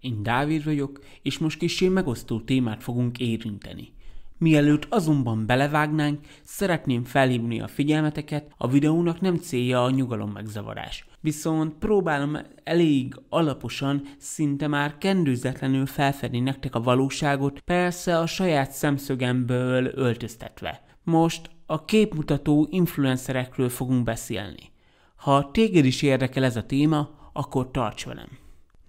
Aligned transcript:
Én 0.00 0.22
Dávid 0.22 0.64
vagyok, 0.64 1.00
és 1.22 1.38
most 1.38 1.58
kicsi 1.58 1.88
megosztó 1.88 2.40
témát 2.40 2.82
fogunk 2.82 3.18
érinteni. 3.18 3.92
Mielőtt 4.38 4.86
azonban 4.88 5.46
belevágnánk, 5.46 6.18
szeretném 6.42 7.04
felhívni 7.04 7.60
a 7.60 7.68
figyelmeteket, 7.68 8.54
a 8.56 8.68
videónak 8.68 9.20
nem 9.20 9.36
célja 9.36 9.84
a 9.84 9.90
nyugalom 9.90 10.30
megzavarás. 10.30 11.06
Viszont 11.20 11.74
próbálom 11.74 12.38
elég 12.64 13.14
alaposan, 13.28 14.02
szinte 14.18 14.66
már 14.66 14.98
kendőzetlenül 14.98 15.86
felfedni 15.86 16.40
nektek 16.40 16.74
a 16.74 16.80
valóságot, 16.80 17.60
persze 17.60 18.18
a 18.18 18.26
saját 18.26 18.70
szemszögemből 18.70 19.90
öltöztetve. 19.94 20.82
Most 21.04 21.50
a 21.66 21.84
képmutató 21.84 22.68
influencerekről 22.70 23.68
fogunk 23.68 24.04
beszélni. 24.04 24.70
Ha 25.16 25.50
téged 25.50 25.84
is 25.84 26.02
érdekel 26.02 26.44
ez 26.44 26.56
a 26.56 26.66
téma, 26.66 27.30
akkor 27.32 27.70
tarts 27.70 28.04
velem! 28.04 28.28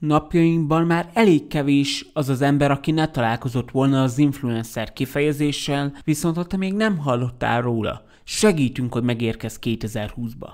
Napjainkban 0.01 0.85
már 0.85 1.09
elég 1.13 1.47
kevés 1.47 2.05
az 2.13 2.29
az 2.29 2.41
ember, 2.41 2.71
aki 2.71 2.91
ne 2.91 3.07
találkozott 3.07 3.71
volna 3.71 4.01
az 4.01 4.17
influencer 4.17 4.93
kifejezéssel, 4.93 5.93
viszont 6.03 6.35
ha 6.35 6.45
te 6.45 6.57
még 6.57 6.73
nem 6.73 6.97
hallottál 6.97 7.61
róla, 7.61 8.05
segítünk, 8.23 8.93
hogy 8.93 9.03
megérkez 9.03 9.59
2020-ba. 9.61 10.49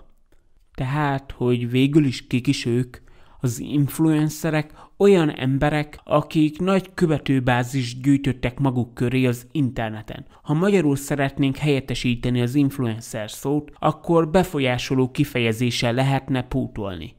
Tehát, 0.74 1.32
hogy 1.32 1.70
végül 1.70 2.06
is 2.06 2.28
kik 2.28 2.48
is 2.48 2.66
ők, 2.66 2.98
az 3.40 3.60
influencerek 3.60 4.74
olyan 4.98 5.30
emberek, 5.30 6.00
akik 6.04 6.60
nagy 6.60 6.94
követőbázis 6.94 8.00
gyűjtöttek 8.00 8.60
maguk 8.60 8.94
köré 8.94 9.26
az 9.26 9.48
interneten. 9.52 10.26
Ha 10.42 10.54
magyarul 10.54 10.96
szeretnénk 10.96 11.58
helyettesíteni 11.58 12.42
az 12.42 12.56
influencer 12.56 13.32
szót, 13.32 13.72
akkor 13.80 14.30
befolyásoló 14.30 15.12
kifejezéssel 15.12 15.94
lehetne 15.94 16.42
pótolni 16.42 17.16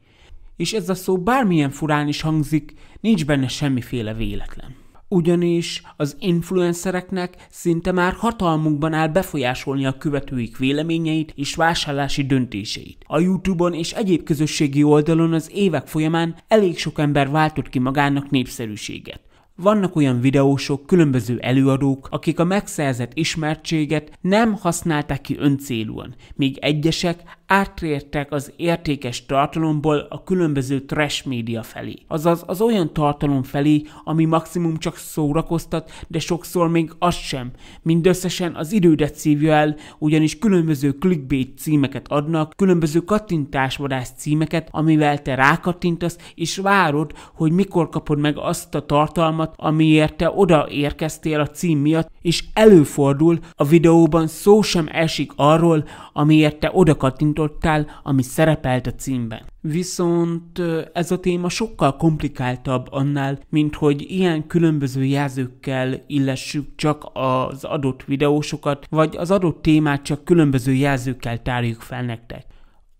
és 0.59 0.73
ez 0.73 0.89
a 0.89 0.95
szó 0.95 1.17
bármilyen 1.17 1.69
furán 1.69 2.07
is 2.07 2.21
hangzik, 2.21 2.73
nincs 3.01 3.25
benne 3.25 3.47
semmiféle 3.47 4.13
véletlen. 4.13 4.75
Ugyanis 5.07 5.81
az 5.97 6.15
influencereknek 6.19 7.47
szinte 7.49 7.91
már 7.91 8.13
hatalmukban 8.13 8.93
áll 8.93 9.07
befolyásolni 9.07 9.85
a 9.85 9.97
követőik 9.97 10.57
véleményeit 10.57 11.33
és 11.35 11.55
vásárlási 11.55 12.25
döntéseit. 12.25 13.03
A 13.07 13.19
Youtube-on 13.19 13.73
és 13.73 13.91
egyéb 13.91 14.23
közösségi 14.23 14.83
oldalon 14.83 15.33
az 15.33 15.51
évek 15.53 15.87
folyamán 15.87 16.35
elég 16.47 16.77
sok 16.77 16.99
ember 16.99 17.29
váltott 17.29 17.69
ki 17.69 17.79
magának 17.79 18.29
népszerűséget. 18.29 19.21
Vannak 19.55 19.95
olyan 19.95 20.19
videósok, 20.19 20.85
különböző 20.85 21.37
előadók, 21.39 22.07
akik 22.11 22.39
a 22.39 22.43
megszerzett 22.43 23.11
ismertséget 23.13 24.17
nem 24.21 24.53
használták 24.53 25.21
ki 25.21 25.35
öncélúan, 25.37 26.15
míg 26.35 26.57
egyesek 26.57 27.38
áttértek 27.49 28.31
az 28.31 28.53
értékes 28.55 29.25
tartalomból 29.25 30.05
a 30.09 30.23
különböző 30.23 30.79
trash 30.79 31.27
média 31.27 31.63
felé. 31.63 31.93
Azaz 32.07 32.43
az 32.47 32.61
olyan 32.61 32.93
tartalom 32.93 33.43
felé, 33.43 33.81
ami 34.03 34.25
maximum 34.25 34.77
csak 34.77 34.95
szórakoztat, 34.95 35.91
de 36.07 36.19
sokszor 36.19 36.69
még 36.69 36.91
az 36.99 37.15
sem. 37.15 37.51
Mindösszesen 37.81 38.55
az 38.55 38.71
idődet 38.71 39.15
szívja 39.15 39.53
el, 39.53 39.75
ugyanis 39.97 40.39
különböző 40.39 40.91
clickbait 40.91 41.57
címeket 41.57 42.07
adnak, 42.07 42.53
különböző 42.55 42.99
kattintásvadász 42.99 44.11
címeket, 44.17 44.67
amivel 44.71 45.21
te 45.21 45.35
rákattintasz, 45.35 46.17
és 46.35 46.57
várod, 46.57 47.11
hogy 47.33 47.51
mikor 47.51 47.89
kapod 47.89 48.19
meg 48.19 48.37
azt 48.37 48.75
a 48.75 48.85
tartalmat, 48.85 49.53
amiért 49.57 50.15
te 50.15 50.31
oda 50.35 50.67
érkeztél 50.71 51.39
a 51.39 51.47
cím 51.47 51.79
miatt, 51.79 52.11
és 52.21 52.43
előfordul 52.53 53.39
a 53.55 53.63
videóban 53.63 54.27
szó 54.27 54.61
sem 54.61 54.87
esik 54.91 55.31
arról, 55.35 55.87
amiért 56.13 56.59
te 56.59 56.69
oda 56.73 56.97
kattintál, 56.97 57.37
kattintottal, 57.39 57.85
ami 58.03 58.21
szerepelt 58.21 58.87
a 58.87 58.93
címben. 58.93 59.41
Viszont 59.61 60.61
ez 60.93 61.11
a 61.11 61.19
téma 61.19 61.49
sokkal 61.49 61.95
komplikáltabb 61.95 62.87
annál, 62.91 63.39
mint 63.49 63.75
hogy 63.75 64.11
ilyen 64.11 64.47
különböző 64.47 65.03
jelzőkkel 65.03 66.03
illessük 66.07 66.65
csak 66.75 67.09
az 67.13 67.63
adott 67.63 68.03
videósokat, 68.03 68.85
vagy 68.89 69.15
az 69.17 69.31
adott 69.31 69.61
témát 69.61 70.01
csak 70.01 70.23
különböző 70.23 70.73
jelzőkkel 70.73 71.41
tárjuk 71.41 71.81
fel 71.81 72.03
nektek. 72.03 72.45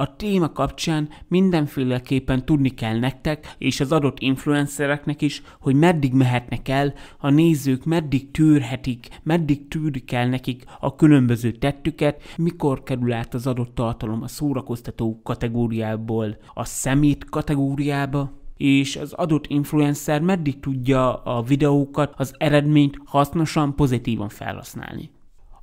A 0.01 0.15
téma 0.15 0.51
kapcsán 0.51 1.09
mindenféleképpen 1.27 2.45
tudni 2.45 2.69
kell 2.69 2.99
nektek, 2.99 3.55
és 3.57 3.79
az 3.79 3.91
adott 3.91 4.19
influencereknek 4.19 5.21
is, 5.21 5.41
hogy 5.59 5.75
meddig 5.75 6.13
mehetnek 6.13 6.67
el, 6.67 6.93
a 7.17 7.29
nézők 7.29 7.85
meddig 7.85 8.31
tűrhetik, 8.31 9.07
meddig 9.23 9.67
tűrik 9.67 10.11
el 10.11 10.27
nekik 10.27 10.63
a 10.79 10.95
különböző 10.95 11.51
tettüket, 11.51 12.21
mikor 12.38 12.83
kerül 12.83 13.13
át 13.13 13.33
az 13.33 13.47
adott 13.47 13.75
tartalom 13.75 14.23
a 14.23 14.27
szórakoztató 14.27 15.21
kategóriából 15.23 16.38
a 16.53 16.65
szemét 16.65 17.25
kategóriába, 17.29 18.31
és 18.57 18.95
az 18.95 19.13
adott 19.13 19.47
influencer 19.47 20.21
meddig 20.21 20.59
tudja 20.59 21.23
a 21.23 21.41
videókat, 21.41 22.13
az 22.17 22.33
eredményt 22.38 22.97
hasznosan, 23.05 23.75
pozitívan 23.75 24.29
felhasználni. 24.29 25.09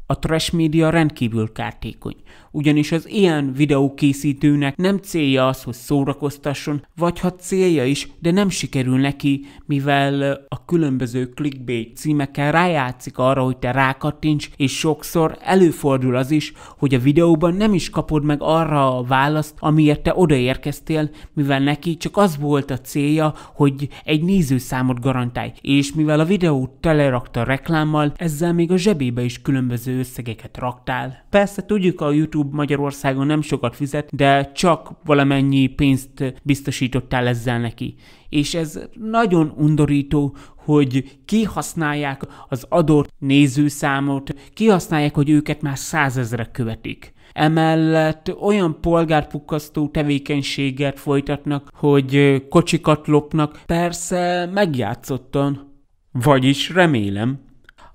A 0.09 0.19
trash 0.19 0.55
média 0.55 0.91
rendkívül 0.91 1.53
kártékony, 1.53 2.17
ugyanis 2.57 2.93
az 2.93 3.09
ilyen 3.09 3.53
videókészítőnek 3.53 4.77
nem 4.77 4.99
célja 4.99 5.47
az, 5.47 5.63
hogy 5.63 5.75
szórakoztasson, 5.75 6.87
vagy 6.97 7.21
ha 7.21 7.35
célja 7.35 7.85
is, 7.85 8.09
de 8.21 8.31
nem 8.31 8.49
sikerül 8.49 8.99
neki, 8.99 9.45
mivel 9.67 10.47
a 10.49 10.65
különböző 10.65 11.29
clickbait 11.29 11.97
címekkel 11.97 12.53
rájátszik 12.53 13.19
arra, 13.19 13.43
hogy 13.43 13.57
te 13.57 13.71
rákattints, 13.71 14.49
és 14.57 14.79
sokszor 14.79 15.39
előfordul 15.41 16.17
az 16.17 16.31
is, 16.31 16.53
hogy 16.79 16.95
a 16.95 16.99
videóban 16.99 17.55
nem 17.55 17.75
is 17.75 17.91
kapod 17.91 18.25
meg 18.25 18.39
arra 18.41 18.99
a 18.99 19.03
választ, 19.03 19.55
amiért 19.59 20.03
te 20.03 20.13
odaérkeztél, 20.15 21.11
mivel 21.33 21.61
neki 21.61 21.97
csak 21.97 22.17
az 22.17 22.37
volt 22.37 22.71
a 22.71 22.81
célja, 22.81 23.35
hogy 23.55 23.89
egy 24.05 24.23
nézőszámot 24.23 25.01
garantálj, 25.01 25.53
és 25.61 25.93
mivel 25.93 26.21
a 26.21 26.25
videót 26.25 26.71
telerakta 26.71 27.43
reklámmal, 27.43 28.13
ezzel 28.17 28.53
még 28.53 28.73
a 28.73 28.77
zsebébe 28.77 29.23
is 29.23 29.43
különböző 29.43 29.99
összegeket 29.99 30.59
raktál. 30.59 31.25
Persze 31.31 31.67
tudjuk, 31.67 32.01
a 32.01 32.13
YouTube 32.13 32.45
Magyarországon 32.51 33.27
nem 33.27 33.43
sokat 33.43 33.77
fizet, 33.77 34.17
de 34.17 34.53
csak 34.53 34.91
valamennyi 35.05 35.67
pénzt 35.67 36.35
biztosítottál 36.43 37.27
ezzel 37.27 37.61
neki. 37.61 37.95
És 38.29 38.55
ez 38.55 38.81
nagyon 38.95 39.53
undorító, 39.57 40.37
hogy 40.57 41.19
kihasználják 41.25 42.23
az 42.49 42.67
adott 42.69 43.13
nézőszámot, 43.19 44.35
kihasználják, 44.53 45.15
hogy 45.15 45.31
őket 45.31 45.63
már 45.63 45.79
százezrek 45.79 46.51
követik. 46.51 47.15
Emellett 47.33 48.37
olyan 48.41 48.81
polgárpukkasztó 48.81 49.89
tevékenységet 49.89 50.99
folytatnak, 50.99 51.69
hogy 51.75 52.43
kocsikat 52.49 53.07
lopnak, 53.07 53.61
persze 53.67 54.51
megjátszottan. 54.53 55.75
Vagyis 56.13 56.71
remélem, 56.71 57.46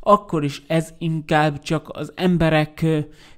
akkor 0.03 0.43
is 0.43 0.61
ez 0.67 0.93
inkább 0.97 1.59
csak 1.59 1.89
az 1.89 2.11
emberek 2.15 2.85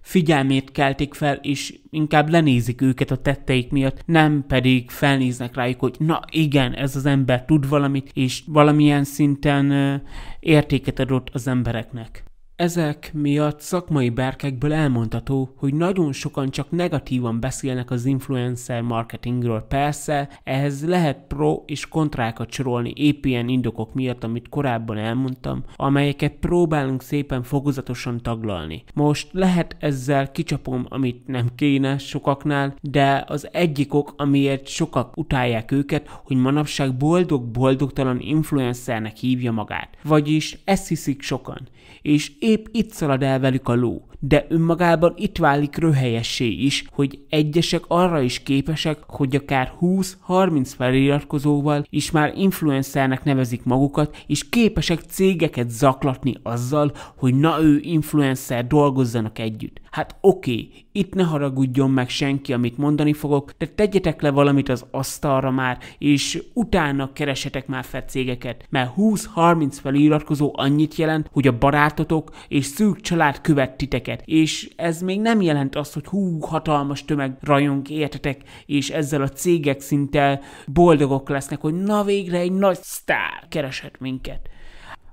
figyelmét 0.01 0.71
keltik 0.71 1.13
fel, 1.13 1.35
és 1.35 1.79
inkább 1.89 2.29
lenézik 2.29 2.81
őket 2.81 3.11
a 3.11 3.17
tetteik 3.17 3.71
miatt, 3.71 4.03
nem 4.05 4.43
pedig 4.47 4.89
felnéznek 4.89 5.55
rájuk, 5.55 5.79
hogy 5.79 5.95
na 5.99 6.19
igen, 6.31 6.73
ez 6.73 6.95
az 6.95 7.05
ember 7.05 7.45
tud 7.45 7.69
valamit, 7.69 8.11
és 8.13 8.43
valamilyen 8.47 9.03
szinten 9.03 10.01
értéket 10.39 10.99
adott 10.99 11.29
az 11.33 11.47
embereknek. 11.47 12.23
Ezek 12.55 13.11
miatt 13.13 13.59
szakmai 13.59 14.09
berkekből 14.09 14.73
elmondható, 14.73 15.53
hogy 15.57 15.73
nagyon 15.73 16.11
sokan 16.11 16.49
csak 16.49 16.71
negatívan 16.71 17.39
beszélnek 17.39 17.91
az 17.91 18.05
influencer 18.05 18.81
marketingről. 18.81 19.61
Persze, 19.61 20.29
ehhez 20.43 20.87
lehet 20.87 21.19
pro 21.27 21.63
és 21.65 21.87
kontrákat 21.87 22.51
sorolni 22.51 22.93
épp 22.95 23.25
ilyen 23.25 23.49
indokok 23.49 23.93
miatt, 23.93 24.23
amit 24.23 24.49
korábban 24.49 24.97
elmondtam, 24.97 25.63
amelyeket 25.75 26.31
próbálunk 26.31 27.01
szépen 27.01 27.43
fokozatosan 27.43 28.21
taglalni. 28.21 28.83
Most 28.93 29.27
lehet 29.31 29.75
ezzel 29.79 30.31
kicsapom, 30.31 30.85
amit 30.89 31.27
nem 31.27 31.47
kéne 31.55 31.97
sokaknál, 31.97 32.75
de 32.81 33.23
az 33.27 33.47
egyik 33.51 33.93
ok, 33.93 34.13
amiért 34.17 34.67
sokak 34.67 35.17
utálják 35.17 35.71
őket, 35.71 36.07
hogy 36.23 36.37
manapság 36.37 36.97
boldog-boldogtalan 36.97 38.19
influencernek 38.19 39.15
hívja 39.15 39.51
magát. 39.51 39.97
Vagyis 40.03 40.57
ezt 40.65 40.87
hiszik 40.87 41.21
sokan. 41.21 41.67
És 42.01 42.31
épp 42.43 42.65
itt 42.71 42.91
szalad 42.91 43.23
el 43.23 43.39
velük 43.39 43.67
a 43.67 43.75
ló, 43.75 44.07
de 44.19 44.45
önmagában 44.49 45.13
itt 45.15 45.37
válik 45.37 45.75
röhelyessé 45.75 46.47
is, 46.47 46.85
hogy 46.91 47.19
egyesek 47.29 47.83
arra 47.87 48.21
is 48.21 48.43
képesek, 48.43 48.99
hogy 49.07 49.35
akár 49.35 49.73
20-30 49.81 50.71
feliratkozóval 50.77 51.85
is 51.89 52.11
már 52.11 52.33
influencernek 52.35 53.23
nevezik 53.23 53.63
magukat, 53.63 54.23
és 54.27 54.49
képesek 54.49 54.99
cégeket 54.99 55.69
zaklatni 55.69 56.33
azzal, 56.43 56.91
hogy 57.17 57.35
na 57.35 57.61
ő 57.61 57.79
influencer 57.81 58.67
dolgozzanak 58.67 59.39
együtt. 59.39 59.81
Hát 59.93 60.15
oké, 60.21 60.51
okay, 60.51 60.85
itt 60.91 61.13
ne 61.13 61.23
haragudjon 61.23 61.91
meg 61.91 62.09
senki, 62.09 62.53
amit 62.53 62.77
mondani 62.77 63.13
fogok, 63.13 63.51
de 63.57 63.65
tegyetek 63.65 64.21
le 64.21 64.29
valamit 64.29 64.69
az 64.69 64.85
asztalra 64.91 65.51
már, 65.51 65.77
és 65.97 66.43
utána 66.53 67.13
keresetek 67.13 67.67
már 67.67 67.83
fel 67.83 68.01
cégeket, 68.01 68.65
mert 68.69 68.91
20-30 68.97 69.77
feliratkozó 69.81 70.51
annyit 70.55 70.95
jelent, 70.95 71.29
hogy 71.31 71.47
a 71.47 71.57
barátotok 71.57 72.31
és 72.47 72.65
szűk 72.65 73.01
család 73.01 73.41
követ 73.41 73.77
titeket, 73.77 74.21
és 74.25 74.69
ez 74.75 75.01
még 75.01 75.21
nem 75.21 75.41
jelent 75.41 75.75
azt, 75.75 75.93
hogy 75.93 76.05
hú, 76.05 76.39
hatalmas 76.39 77.05
tömeg 77.05 77.37
rajong 77.41 77.89
értetek, 77.89 78.41
és 78.65 78.89
ezzel 78.89 79.21
a 79.21 79.29
cégek 79.29 79.79
szinte 79.79 80.41
boldogok 80.67 81.29
lesznek, 81.29 81.61
hogy 81.61 81.73
na 81.73 82.03
végre 82.03 82.37
egy 82.37 82.53
nagy 82.53 82.79
sztár 82.81 83.45
keresett 83.49 83.99
minket 83.99 84.49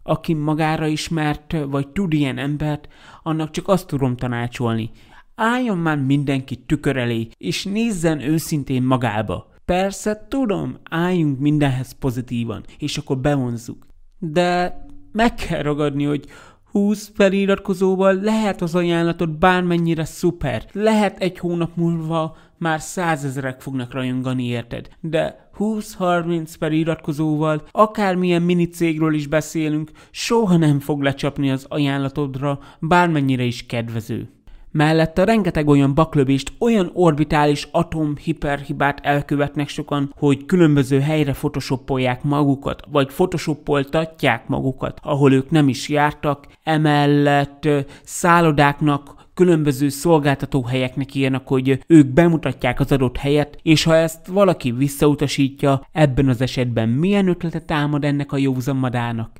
aki 0.02 0.34
magára 0.34 0.86
ismert, 0.86 1.56
vagy 1.68 1.88
tud 1.88 2.12
ilyen 2.12 2.38
embert, 2.38 2.88
annak 3.22 3.50
csak 3.50 3.68
azt 3.68 3.86
tudom 3.86 4.16
tanácsolni. 4.16 4.90
Álljon 5.34 5.78
már 5.78 5.98
mindenki 5.98 6.56
tükör 6.56 6.96
elé, 6.96 7.28
és 7.36 7.64
nézzen 7.64 8.20
őszintén 8.20 8.82
magába. 8.82 9.48
Persze, 9.64 10.26
tudom, 10.28 10.76
álljunk 10.90 11.38
mindenhez 11.38 11.92
pozitívan, 11.92 12.64
és 12.78 12.98
akkor 12.98 13.18
bevonzuk. 13.18 13.86
De 14.18 14.80
meg 15.12 15.34
kell 15.34 15.62
ragadni, 15.62 16.04
hogy 16.04 16.24
20 16.70 17.12
feliratkozóval 17.14 18.14
lehet 18.14 18.62
az 18.62 18.74
ajánlatot 18.74 19.38
bármennyire 19.38 20.04
szuper. 20.04 20.64
Lehet 20.72 21.18
egy 21.18 21.38
hónap 21.38 21.76
múlva 21.76 22.36
már 22.58 22.80
százezerek 22.80 23.60
fognak 23.60 23.92
rajongani 23.92 24.44
érted. 24.44 24.88
De 25.00 25.49
20-30 25.60 26.48
feliratkozóval, 26.58 27.62
akármilyen 27.70 28.42
mini 28.42 28.68
cégről 28.68 29.14
is 29.14 29.26
beszélünk, 29.26 29.90
soha 30.10 30.56
nem 30.56 30.80
fog 30.80 31.02
lecsapni 31.02 31.50
az 31.50 31.66
ajánlatodra, 31.68 32.58
bármennyire 32.78 33.42
is 33.42 33.66
kedvező. 33.66 34.28
Mellette 34.72 35.24
rengeteg 35.24 35.68
olyan 35.68 35.94
baklövést, 35.94 36.52
olyan 36.58 36.90
orbitális 36.92 37.68
atom 37.70 38.16
hiperhibát 38.16 39.00
elkövetnek 39.02 39.68
sokan, 39.68 40.14
hogy 40.18 40.44
különböző 40.44 41.00
helyre 41.00 41.32
photoshopolják 41.32 42.22
magukat, 42.22 42.82
vagy 42.90 43.06
photoshopoltatják 43.06 44.48
magukat, 44.48 44.98
ahol 45.02 45.32
ők 45.32 45.50
nem 45.50 45.68
is 45.68 45.88
jártak, 45.88 46.46
emellett 46.62 47.68
szállodáknak, 48.04 49.19
különböző 49.40 49.88
szolgáltatóhelyeknek 49.88 51.14
írnak, 51.14 51.48
hogy 51.48 51.82
ők 51.86 52.06
bemutatják 52.06 52.80
az 52.80 52.92
adott 52.92 53.16
helyet, 53.16 53.58
és 53.62 53.84
ha 53.84 53.96
ezt 53.96 54.26
valaki 54.26 54.70
visszautasítja, 54.70 55.86
ebben 55.92 56.28
az 56.28 56.40
esetben 56.40 56.88
milyen 56.88 57.28
ötletet 57.28 57.64
támad 57.64 58.04
ennek 58.04 58.32
a 58.32 58.36
józan 58.36 58.76
madárnak? 58.76 59.30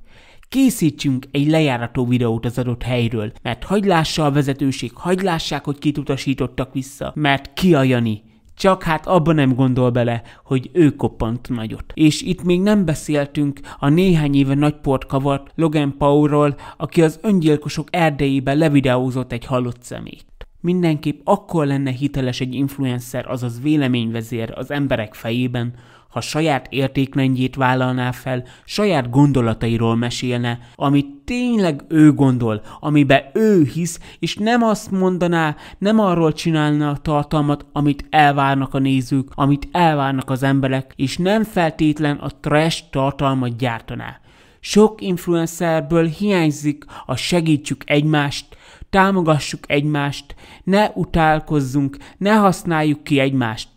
Készítsünk 0.49 1.27
egy 1.31 1.47
lejárató 1.47 2.07
videót 2.07 2.45
az 2.45 2.59
adott 2.59 2.83
helyről, 2.83 3.33
mert 3.43 3.65
hagyd 3.65 3.87
lássa 3.87 4.25
a 4.25 4.31
vezetőség, 4.31 4.91
hagyd 4.95 5.23
lássák, 5.23 5.65
hogy 5.65 5.79
kit 5.79 5.99
utasítottak 5.99 6.73
vissza, 6.73 7.13
mert 7.15 7.53
ki 7.53 7.75
a 7.75 7.83
Jani. 7.83 8.23
Csak 8.61 8.83
hát 8.83 9.07
abban 9.07 9.35
nem 9.35 9.55
gondol 9.55 9.91
bele, 9.91 10.23
hogy 10.45 10.71
ő 10.73 10.91
koppant 10.91 11.49
nagyot. 11.49 11.85
És 11.95 12.23
itt 12.23 12.43
még 12.43 12.61
nem 12.61 12.85
beszéltünk 12.85 13.61
a 13.79 13.89
néhány 13.89 14.35
éve 14.35 14.55
nagy 14.55 14.75
port 14.75 15.07
kavart 15.07 15.53
Logan 15.55 15.97
Paulról, 15.99 16.57
aki 16.77 17.03
az 17.03 17.19
öngyilkosok 17.23 17.89
erdejében 17.91 18.57
levideózott 18.57 19.33
egy 19.33 19.45
halott 19.45 19.83
szemét. 19.83 20.40
Mindenképp 20.61 21.21
akkor 21.25 21.67
lenne 21.67 21.91
hiteles 21.91 22.41
egy 22.41 22.55
influencer, 22.55 23.31
azaz 23.31 23.61
véleményvezér 23.61 24.53
az 24.57 24.71
emberek 24.71 25.15
fejében, 25.15 25.75
ha 26.11 26.21
saját 26.21 26.67
értékrendjét 26.71 27.57
vállalná 27.57 28.11
fel, 28.11 28.45
saját 28.65 29.11
gondolatairól 29.11 29.97
mesélne, 29.97 30.59
amit 30.75 31.07
tényleg 31.25 31.85
ő 31.89 32.13
gondol, 32.13 32.63
amibe 32.81 33.31
ő 33.35 33.65
hisz, 33.65 34.01
és 34.19 34.37
nem 34.37 34.63
azt 34.63 34.91
mondaná, 34.91 35.57
nem 35.79 35.99
arról 35.99 36.33
csinálna 36.33 36.91
a 36.91 36.97
tartalmat, 36.97 37.67
amit 37.73 38.07
elvárnak 38.11 38.75
a 38.75 38.79
nézők, 38.79 39.29
amit 39.35 39.69
elvárnak 39.73 40.31
az 40.31 40.43
emberek, 40.43 40.93
és 40.97 41.17
nem 41.17 41.45
feltétlen 41.45 42.17
a 42.17 42.31
trash 42.41 42.83
tartalmat 42.91 43.57
gyártaná. 43.57 44.21
Sok 44.61 45.01
influencerből 45.01 46.07
hiányzik 46.07 46.85
a 47.07 47.17
segítsük 47.17 47.83
egymást, 47.87 48.57
támogassuk 48.91 49.61
egymást, 49.67 50.35
ne 50.65 50.91
utálkozzunk, 50.95 51.97
ne 52.19 52.33
használjuk 52.33 53.05
ki 53.05 53.19
egymást. 53.19 53.69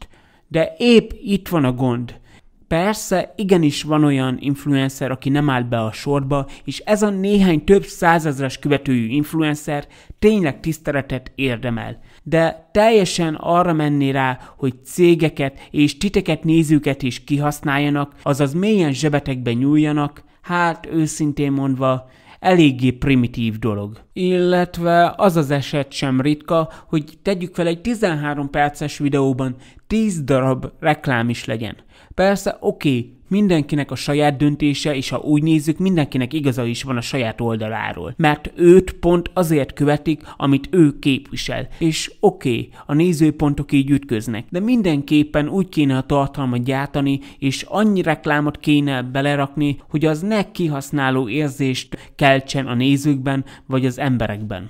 De 0.48 0.76
épp 0.78 1.12
itt 1.22 1.48
van 1.48 1.66
a 1.66 1.74
gond. 1.74 2.22
Persze, 2.68 3.34
igenis 3.36 3.84
van 3.84 4.04
olyan 4.04 4.38
influencer, 4.40 5.12
aki 5.12 5.30
nem 5.30 5.50
áll 5.50 5.64
be 5.64 5.82
a 5.82 5.92
sorba, 5.92 6.48
és 6.64 6.80
ez 6.80 7.02
a 7.02 7.10
néhány 7.10 7.64
több 7.64 7.84
százezres 7.84 8.60
követőjű 8.60 9.08
influencer 9.08 9.88
tényleg 10.20 10.60
tiszteletet 10.60 11.32
érdemel. 11.36 12.00
De 12.24 12.70
teljesen 12.72 13.36
arra 13.36 13.74
menni 13.74 14.12
rá, 14.12 14.40
hogy 14.58 14.74
cégeket 14.84 15.68
és 15.72 15.98
titeket 15.98 16.44
nézőket 16.44 17.02
is 17.02 17.24
kihasználjanak, 17.24 18.16
azaz 18.24 18.54
mélyen 18.54 18.94
zsebetekbe 18.94 19.54
nyúljanak, 19.54 20.24
hát 20.44 20.86
őszintén 20.86 21.52
mondva, 21.52 22.10
eléggé 22.40 22.92
primitív 22.92 23.60
dolog. 23.60 24.02
Illetve 24.14 25.14
az 25.18 25.36
az 25.36 25.52
eset 25.52 25.92
sem 25.92 26.22
ritka, 26.22 26.70
hogy 26.88 27.18
tegyük 27.22 27.56
fel 27.56 27.68
egy 27.68 27.82
13 27.82 28.50
perces 28.50 28.98
videóban 28.98 29.56
10 29.88 30.24
darab 30.24 30.66
reklám 30.80 31.30
is 31.30 31.46
legyen. 31.46 31.76
Persze, 32.14 32.58
oké, 32.60 32.98
okay, 32.98 33.18
mindenkinek 33.34 33.92
a 33.92 33.96
saját 33.96 34.38
döntése, 34.38 34.96
és 34.96 35.10
ha 35.10 35.18
úgy 35.18 35.44
nézzük, 35.44 35.78
mindenkinek 35.78 36.34
igaza 36.34 36.66
is 36.66 36.84
van 36.84 36.98
a 36.98 37.02
saját 37.02 37.42
oldaláról. 37.42 38.14
Mert 38.18 38.52
őt 38.56 38.92
pont 38.92 39.30
azért 39.34 39.74
követik, 39.74 40.22
amit 40.38 40.68
ő 40.72 41.00
képvisel. 41.00 41.68
És 41.80 42.12
oké, 42.20 42.50
okay, 42.50 42.70
a 42.86 42.94
nézőpontok 42.94 43.72
így 43.72 43.90
ütköznek, 43.90 44.46
de 44.50 44.60
mindenképpen 44.60 45.50
úgy 45.50 45.70
kéne 45.70 45.98
a 45.98 46.06
tartalmat 46.06 46.64
gyártani, 46.64 47.20
és 47.40 47.62
annyi 47.62 48.02
reklámot 48.02 48.58
kéne 48.58 49.02
belerakni, 49.02 49.78
hogy 49.90 50.06
az 50.06 50.22
ne 50.22 50.52
kihasználó 50.52 51.30
érzést 51.30 52.12
keltsen 52.16 52.68
a 52.68 52.74
nézőkben, 52.74 53.46
vagy 53.66 53.86
az 53.86 54.00
emberekben. 54.00 54.70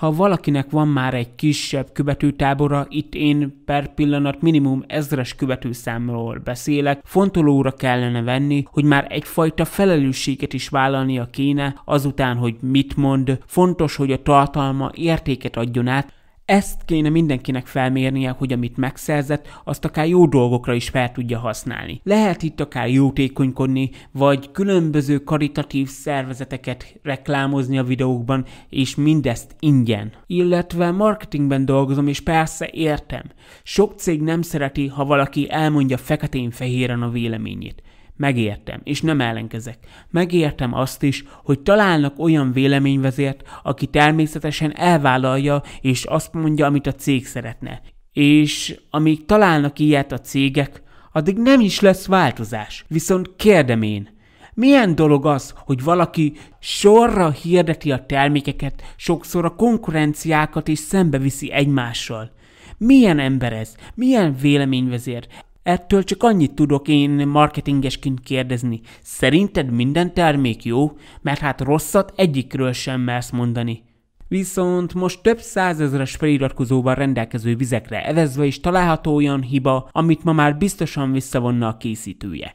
Ha 0.00 0.12
valakinek 0.12 0.70
van 0.70 0.88
már 0.88 1.14
egy 1.14 1.34
kisebb 1.34 1.92
követőtábora, 1.92 2.86
itt 2.88 3.14
én 3.14 3.62
per 3.64 3.94
pillanat 3.94 4.42
minimum 4.42 4.84
ezres 4.86 5.34
követőszámról 5.34 6.40
beszélek, 6.44 7.00
fontolóra 7.04 7.72
kellene 7.72 8.22
venni, 8.22 8.64
hogy 8.70 8.84
már 8.84 9.06
egyfajta 9.08 9.64
felelősséget 9.64 10.52
is 10.52 10.68
vállalnia 10.68 11.28
kéne 11.30 11.80
azután, 11.84 12.36
hogy 12.36 12.56
mit 12.60 12.96
mond, 12.96 13.38
fontos, 13.46 13.96
hogy 13.96 14.12
a 14.12 14.22
tartalma 14.22 14.90
értéket 14.94 15.56
adjon 15.56 15.86
át, 15.86 16.12
ezt 16.50 16.84
kéne 16.84 17.08
mindenkinek 17.08 17.66
felmérnie, 17.66 18.30
hogy 18.30 18.52
amit 18.52 18.76
megszerzett, 18.76 19.48
azt 19.64 19.84
akár 19.84 20.08
jó 20.08 20.26
dolgokra 20.26 20.74
is 20.74 20.88
fel 20.88 21.12
tudja 21.12 21.38
használni. 21.38 22.00
Lehet 22.04 22.42
itt 22.42 22.60
akár 22.60 22.88
jótékonykodni, 22.88 23.90
vagy 24.12 24.50
különböző 24.50 25.18
karitatív 25.18 25.88
szervezeteket 25.88 26.98
reklámozni 27.02 27.78
a 27.78 27.82
videókban, 27.82 28.44
és 28.68 28.94
mindezt 28.94 29.56
ingyen. 29.58 30.12
Illetve 30.26 30.90
marketingben 30.90 31.64
dolgozom, 31.64 32.06
és 32.06 32.20
persze 32.20 32.68
értem. 32.72 33.22
Sok 33.62 33.92
cég 33.96 34.22
nem 34.22 34.42
szereti, 34.42 34.86
ha 34.86 35.04
valaki 35.04 35.46
elmondja 35.50 35.96
feketén-fehéren 35.96 37.02
a 37.02 37.10
véleményét. 37.10 37.82
Megértem, 38.20 38.80
és 38.84 39.00
nem 39.00 39.20
ellenkezek. 39.20 39.78
Megértem 40.10 40.74
azt 40.74 41.02
is, 41.02 41.24
hogy 41.44 41.60
találnak 41.60 42.18
olyan 42.18 42.52
véleményvezért, 42.52 43.42
aki 43.62 43.86
természetesen 43.86 44.76
elvállalja, 44.76 45.62
és 45.80 46.04
azt 46.04 46.32
mondja, 46.32 46.66
amit 46.66 46.86
a 46.86 46.92
cég 46.92 47.26
szeretne. 47.26 47.80
És 48.12 48.80
amíg 48.90 49.24
találnak 49.24 49.78
ilyet 49.78 50.12
a 50.12 50.18
cégek, 50.20 50.82
addig 51.12 51.36
nem 51.36 51.60
is 51.60 51.80
lesz 51.80 52.06
változás. 52.06 52.84
Viszont 52.88 53.36
kérdem 53.36 53.82
én, 53.82 54.08
milyen 54.54 54.94
dolog 54.94 55.26
az, 55.26 55.54
hogy 55.56 55.82
valaki 55.82 56.32
sorra 56.58 57.30
hirdeti 57.30 57.92
a 57.92 58.06
termékeket, 58.06 58.94
sokszor 58.96 59.44
a 59.44 59.54
konkurenciákat 59.54 60.68
is 60.68 60.78
szembeviszi 60.78 61.52
egymással? 61.52 62.32
Milyen 62.78 63.18
ember 63.18 63.52
ez? 63.52 63.74
Milyen 63.94 64.36
véleményvezér? 64.40 65.26
Ettől 65.70 66.04
csak 66.04 66.22
annyit 66.22 66.54
tudok 66.54 66.88
én 66.88 67.10
marketingesként 67.10 68.20
kérdezni. 68.20 68.80
Szerinted 69.02 69.70
minden 69.70 70.14
termék 70.14 70.64
jó? 70.64 70.96
Mert 71.22 71.40
hát 71.40 71.60
rosszat 71.60 72.12
egyikről 72.16 72.72
sem 72.72 73.00
mersz 73.00 73.30
mondani. 73.30 73.82
Viszont 74.28 74.94
most 74.94 75.22
több 75.22 75.38
százezres 75.38 76.16
feliratkozóval 76.16 76.94
rendelkező 76.94 77.56
vizekre 77.56 78.04
evezve 78.04 78.44
is 78.44 78.60
található 78.60 79.14
olyan 79.14 79.42
hiba, 79.42 79.88
amit 79.92 80.24
ma 80.24 80.32
már 80.32 80.56
biztosan 80.56 81.12
visszavonna 81.12 81.68
a 81.68 81.76
készítője. 81.76 82.54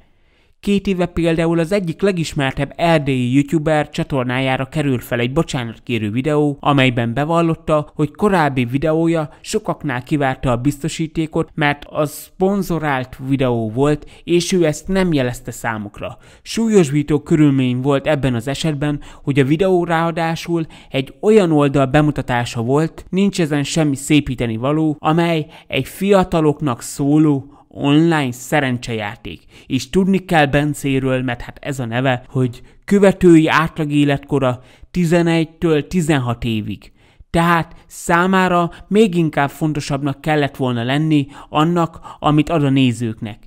Két 0.65 0.88
éve 0.88 1.05
például 1.05 1.60
az 1.60 1.72
egyik 1.72 2.01
legismertebb 2.01 2.74
erdélyi 2.75 3.34
youtuber 3.34 3.89
csatornájára 3.89 4.65
került 4.65 5.03
fel 5.03 5.19
egy 5.19 5.34
bocsánatkérő 5.34 6.12
videó, 6.12 6.57
amelyben 6.60 7.13
bevallotta, 7.13 7.91
hogy 7.95 8.15
korábbi 8.15 8.65
videója 8.65 9.29
sokaknál 9.41 10.03
kivárta 10.03 10.51
a 10.51 10.57
biztosítékot, 10.57 11.50
mert 11.53 11.84
az 11.89 12.12
szponzorált 12.12 13.17
videó 13.27 13.72
volt, 13.72 14.10
és 14.24 14.51
ő 14.51 14.65
ezt 14.65 14.88
nem 14.88 15.13
jelezte 15.13 15.51
számukra. 15.51 16.17
Súlyosbító 16.41 17.19
körülmény 17.19 17.81
volt 17.81 18.07
ebben 18.07 18.36
az 18.36 18.48
esetben, 18.48 19.00
hogy 19.24 19.39
a 19.39 19.45
videó 19.45 19.84
ráadásul 19.84 20.65
egy 20.89 21.13
olyan 21.22 21.51
oldal 21.51 21.86
bemutatása 21.86 22.62
volt, 22.62 23.05
nincs 23.10 23.41
ezen 23.41 23.63
semmi 23.63 23.95
szépíteni 23.95 24.57
való, 24.57 24.95
amely 25.00 25.45
egy 25.67 25.88
fiataloknak 25.88 26.81
szóló 26.81 27.55
online 27.75 28.32
szerencsejáték. 28.32 29.41
És 29.65 29.89
tudni 29.89 30.25
kell 30.25 30.46
Bencéről, 30.46 31.22
mert 31.22 31.41
hát 31.41 31.60
ez 31.62 31.79
a 31.79 31.86
neve, 31.86 32.24
hogy 32.27 32.62
követői 32.86 33.48
átlag 33.48 33.91
életkora 33.91 34.63
11-től 34.94 35.88
16 35.88 36.44
évig. 36.44 36.91
Tehát 37.29 37.75
számára 37.88 38.72
még 38.88 39.15
inkább 39.15 39.50
fontosabbnak 39.50 40.22
kellett 40.22 40.55
volna 40.55 40.84
lenni 40.84 41.27
annak, 41.50 42.00
amit 42.20 42.50
ad 42.50 42.63
a 42.63 42.70
nézőknek. 42.70 43.44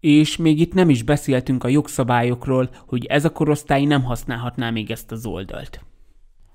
És 0.00 0.36
még 0.36 0.60
itt 0.60 0.74
nem 0.74 0.90
is 0.90 1.02
beszéltünk 1.02 1.64
a 1.64 1.68
jogszabályokról, 1.68 2.70
hogy 2.86 3.04
ez 3.04 3.24
a 3.24 3.32
korosztály 3.32 3.84
nem 3.84 4.02
használhatná 4.02 4.70
még 4.70 4.90
ezt 4.90 5.12
az 5.12 5.26
oldalt. 5.26 5.80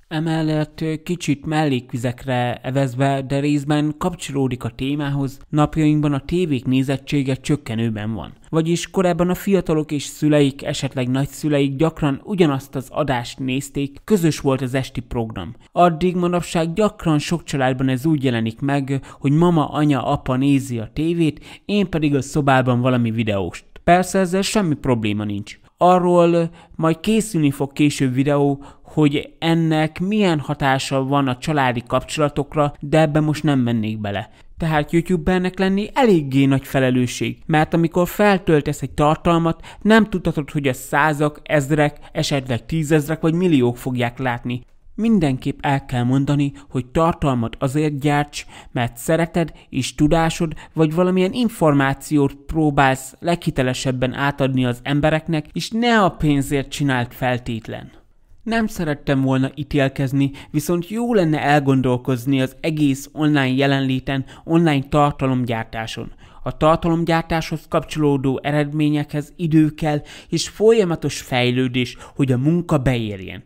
Emellett 0.08 0.84
kicsit 1.04 1.46
mellékvizekre 1.46 2.56
evezve, 2.56 3.22
de 3.22 3.40
részben 3.40 3.96
kapcsolódik 3.98 4.64
a 4.64 4.70
témához, 4.70 5.40
napjainkban 5.50 6.14
a 6.14 6.20
tévék 6.20 6.66
nézettsége 6.66 7.36
csökkenőben 7.36 8.14
van. 8.14 8.34
Vagyis 8.50 8.90
korábban 8.90 9.30
a 9.30 9.36
fiatalok 9.36 9.92
és 9.92 10.04
szüleik, 10.04 10.64
esetleg 10.64 11.10
nagyszüleik 11.10 11.76
gyakran 11.76 12.22
ugyanazt 12.24 12.76
az 12.76 12.88
adást 12.90 13.40
nézték, 13.40 13.98
közös 14.04 14.40
volt 14.40 14.62
az 14.62 14.74
esti 14.74 15.02
program. 15.02 15.56
Addig 15.72 16.16
manapság 16.16 16.74
gyakran 16.74 17.20
sok 17.20 17.44
családban 17.44 17.90
ez 17.90 18.06
úgy 18.06 18.24
jelenik 18.24 18.60
meg, 18.60 19.00
hogy 19.20 19.32
mama, 19.32 19.68
anya, 19.70 20.06
apa 20.06 20.36
nézi 20.36 20.80
a 20.80 20.90
tévét, 20.94 21.62
én 21.66 21.90
pedig 21.90 22.16
a 22.16 22.22
szobában 22.22 22.82
valami 22.82 23.12
videóst. 23.12 23.66
Persze 23.84 24.20
ezzel 24.20 24.42
semmi 24.42 24.76
probléma 24.76 25.24
nincs. 25.24 25.60
Arról 25.78 26.50
majd 26.76 27.00
készülni 27.00 27.52
fog 27.52 27.74
később 27.74 28.14
videó, 28.14 28.64
hogy 28.96 29.34
ennek 29.40 30.00
milyen 30.00 30.40
hatása 30.40 31.04
van 31.04 31.28
a 31.28 31.38
családi 31.38 31.84
kapcsolatokra, 31.88 32.74
de 32.80 33.00
ebbe 33.00 33.20
most 33.20 33.44
nem 33.44 33.60
mennék 33.60 34.00
bele. 34.00 34.30
Tehát 34.58 34.92
youtubernek 34.92 35.60
lenni 35.60 35.90
eléggé 35.94 36.46
nagy 36.46 36.66
felelősség, 36.68 37.38
mert 37.46 37.74
amikor 37.74 38.08
feltöltesz 38.08 38.82
egy 38.82 38.92
tartalmat, 38.92 39.78
nem 39.82 40.10
tudhatod, 40.10 40.52
hogy 40.52 40.68
a 40.68 40.74
százak, 40.74 41.40
ezrek, 41.44 41.98
esetleg 42.12 42.66
tízezrek 42.66 43.22
vagy 43.22 43.34
milliók 43.34 43.78
fogják 43.78 44.20
látni. 44.20 44.62
Mindenképp 44.96 45.58
el 45.62 45.86
kell 45.86 46.04
mondani, 46.04 46.52
hogy 46.70 46.86
tartalmat 46.86 47.56
azért 47.60 48.00
gyárts, 48.00 48.46
mert 48.72 48.98
szereted 48.98 49.52
és 49.70 49.96
tudásod, 49.96 50.54
vagy 50.74 50.94
valamilyen 50.94 51.34
információt 51.34 52.36
próbálsz 52.46 53.16
leghitelesebben 53.20 54.14
átadni 54.14 54.66
az 54.66 54.80
embereknek, 54.84 55.46
és 55.54 55.70
ne 55.70 56.02
a 56.02 56.10
pénzért 56.10 56.70
csinált 56.70 57.14
feltétlen. 57.14 58.04
Nem 58.46 58.68
szerettem 58.68 59.22
volna 59.22 59.52
ítélkezni, 59.56 60.32
viszont 60.52 60.90
jó 60.90 61.14
lenne 61.14 61.42
elgondolkozni 61.42 62.42
az 62.42 62.56
egész 62.62 63.10
online 63.14 63.48
jelenléten, 63.48 64.26
online 64.44 64.84
tartalomgyártáson. 64.90 66.12
A 66.44 66.58
tartalomgyártáshoz 66.58 67.66
kapcsolódó 67.70 68.40
eredményekhez 68.44 69.34
idő 69.36 69.70
kell, 69.70 70.02
és 70.30 70.50
folyamatos 70.50 71.22
fejlődés, 71.22 71.98
hogy 72.16 72.32
a 72.32 72.38
munka 72.38 72.78
beérjen. 72.78 73.44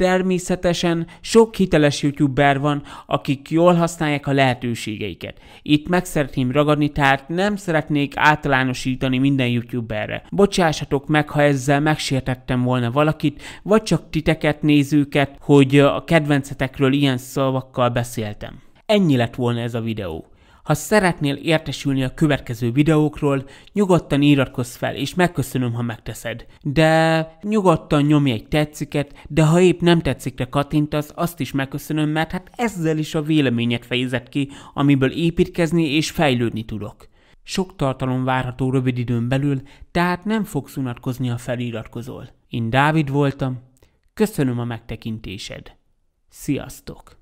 Természetesen 0.00 1.06
sok 1.20 1.54
hiteles 1.54 2.02
youtuber 2.02 2.60
van, 2.60 2.82
akik 3.06 3.50
jól 3.50 3.74
használják 3.74 4.26
a 4.26 4.32
lehetőségeiket. 4.32 5.38
Itt 5.62 5.88
meg 5.88 6.04
szeretném 6.04 6.50
ragadni, 6.50 6.88
tehát 6.88 7.28
nem 7.28 7.56
szeretnék 7.56 8.12
általánosítani 8.16 9.18
minden 9.18 9.48
youtuberre. 9.48 10.22
Bocsássatok 10.30 11.06
meg, 11.06 11.28
ha 11.28 11.42
ezzel 11.42 11.80
megsértettem 11.80 12.62
volna 12.62 12.90
valakit, 12.90 13.42
vagy 13.62 13.82
csak 13.82 14.10
titeket 14.10 14.62
nézőket, 14.62 15.36
hogy 15.40 15.78
a 15.78 16.04
kedvencetekről 16.04 16.92
ilyen 16.92 17.18
szavakkal 17.18 17.88
beszéltem. 17.88 18.58
Ennyi 18.86 19.16
lett 19.16 19.34
volna 19.34 19.60
ez 19.60 19.74
a 19.74 19.80
videó. 19.80 20.29
Ha 20.70 20.76
szeretnél 20.76 21.34
értesülni 21.34 22.02
a 22.02 22.14
következő 22.14 22.72
videókról, 22.72 23.44
nyugodtan 23.72 24.22
iratkozz 24.22 24.74
fel, 24.74 24.94
és 24.94 25.14
megköszönöm, 25.14 25.72
ha 25.72 25.82
megteszed. 25.82 26.46
De 26.62 27.26
nyugodtan 27.42 28.02
nyomj 28.02 28.30
egy 28.30 28.48
tetsziket, 28.48 29.14
de 29.28 29.44
ha 29.44 29.60
épp 29.60 29.80
nem 29.80 30.00
tetszik, 30.00 30.48
kattintasz, 30.50 31.12
azt 31.14 31.40
is 31.40 31.52
megköszönöm, 31.52 32.08
mert 32.08 32.30
hát 32.30 32.50
ezzel 32.56 32.98
is 32.98 33.14
a 33.14 33.22
véleményet 33.22 33.86
fejezett 33.86 34.28
ki, 34.28 34.50
amiből 34.74 35.12
építkezni 35.12 35.94
és 35.94 36.10
fejlődni 36.10 36.64
tudok. 36.64 37.08
Sok 37.42 37.76
tartalom 37.76 38.24
várható 38.24 38.70
rövid 38.70 38.98
időn 38.98 39.28
belül, 39.28 39.62
tehát 39.90 40.24
nem 40.24 40.44
fogsz 40.44 40.76
unatkozni, 40.76 41.28
ha 41.28 41.38
feliratkozol. 41.38 42.28
Én 42.48 42.70
Dávid 42.70 43.10
voltam, 43.10 43.62
köszönöm 44.14 44.58
a 44.58 44.64
megtekintésed. 44.64 45.76
Sziasztok! 46.28 47.19